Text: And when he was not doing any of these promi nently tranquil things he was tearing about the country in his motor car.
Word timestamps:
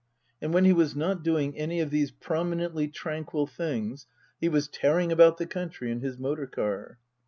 And 0.41 0.51
when 0.51 0.65
he 0.65 0.73
was 0.73 0.95
not 0.95 1.21
doing 1.21 1.55
any 1.55 1.79
of 1.79 1.91
these 1.91 2.11
promi 2.11 2.55
nently 2.55 2.91
tranquil 2.91 3.45
things 3.45 4.07
he 4.39 4.49
was 4.49 4.67
tearing 4.67 5.11
about 5.11 5.37
the 5.37 5.45
country 5.45 5.91
in 5.91 5.99
his 5.99 6.17
motor 6.17 6.47
car. 6.47 6.97